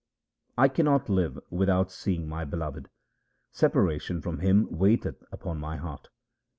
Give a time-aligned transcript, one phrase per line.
[0.57, 2.89] I cannot live without seeing my Beloved;
[3.51, 6.09] separation from Him weigheth upon my heart.